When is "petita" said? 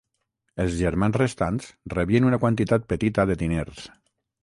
2.95-3.31